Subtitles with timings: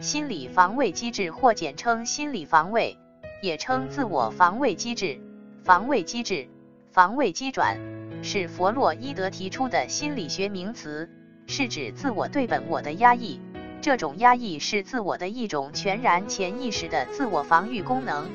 [0.00, 2.96] 心理防卫机制或简称心理防卫，
[3.42, 5.20] 也称自我防卫机制、
[5.64, 6.48] 防卫机制、
[6.92, 7.76] 防卫机转，
[8.22, 11.10] 是弗洛伊德提出的心理学名词，
[11.48, 13.40] 是指自我对本我的压抑。
[13.80, 18.28] 这种压抑是自我的一种全然潜意识的自我防御功能。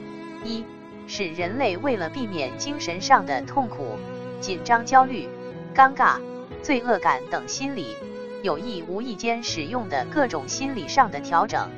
[0.43, 0.65] 一
[1.07, 3.97] 是人类为了避免精神上的痛苦、
[4.41, 5.29] 紧张、焦虑、
[5.73, 6.19] 尴尬、
[6.61, 7.95] 罪恶感等心理。
[8.43, 11.69] 有意无意间使用的各种心理上的调整，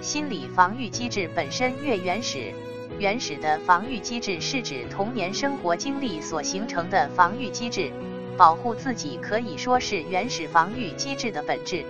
[0.00, 2.52] 心理防御机制本身越原始，
[3.00, 7.90] 原始的防御机制是指童年生活经历所形成的防御机制，
[8.36, 11.84] 保护自己可以说是原始防御机制的本质。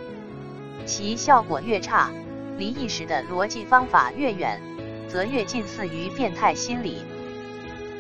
[0.87, 2.11] 其效果越差，
[2.57, 4.59] 离意识的逻辑方法越远，
[5.07, 7.03] 则越近似于变态心理。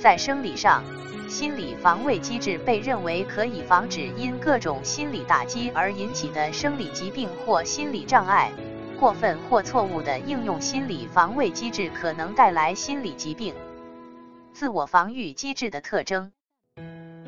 [0.01, 0.83] 在生理上。
[1.33, 8.53] 心理防卫机制被认为可以防止因各种心理打击而引起的生理疾病或心理障碍。
[9.01, 13.55] 过分或错误的应用心理防卫机制可能带来心理疾病。
[14.53, 16.33] 自我防御机制的特征：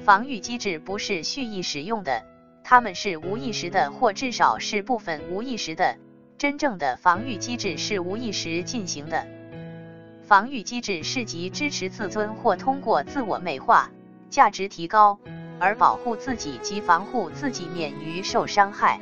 [0.05, 2.25] 防御机制不是蓄意使用的，
[2.63, 5.97] 它们是无意识的，或至少是部分无意识的。
[6.37, 9.27] 真正的防御机制是无意识进行的。
[10.27, 13.91] 防御机制是即支持自尊或通过自我美化、
[14.31, 15.19] 价值提高
[15.59, 18.99] 而保护自己及防护自己免于受伤害。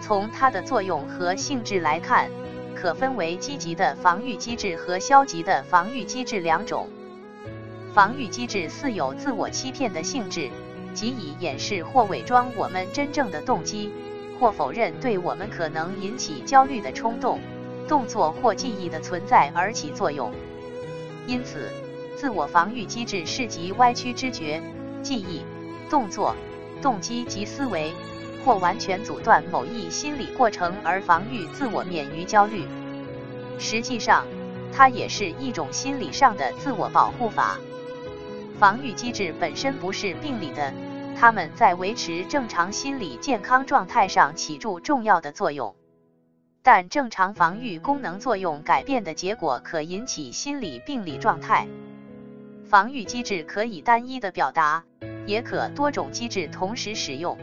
[0.00, 2.28] 从它的作用和性质来看，
[2.74, 6.88] 可分为积极的防御机制和消极的防御机制两种。
[7.92, 10.50] 防御机制似有自我欺骗的性质，
[10.94, 13.92] 即以掩饰或伪装我们真正的动机，
[14.40, 17.38] 或否认对我们可能引起焦虑的冲动。
[17.88, 20.32] 动作或记忆的存在而起作用，
[21.26, 21.70] 因此，
[22.16, 24.62] 自我防御机制是集歪曲知觉、
[25.02, 25.42] 记忆、
[25.90, 26.34] 动作、
[26.80, 27.92] 动机及思维，
[28.44, 32.66] 或完全阻断某一心理过程而防御自我免于焦虑。
[33.58, 34.26] 实际上，
[34.72, 37.58] 它也是一种心理上的自我保护法。
[38.58, 40.72] 防御机制本身不是病理的，
[41.18, 45.74] 它们在维持正常心理健康状态上起着重要的作用。
[46.66, 51.68] 但正常防御功能作用改变的结果可引起心理病理状态。
[52.64, 54.82] 防御机制可以单一的表达，
[55.26, 57.36] 也可多种机制同时使用。